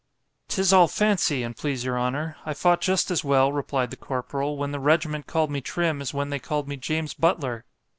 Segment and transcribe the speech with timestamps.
[0.47, 4.71] ——'Tis all fancy, an' please your honour—I fought just as well, replied the corporal, when
[4.71, 7.65] the regiment called me Trim, as when they called me _James Butler.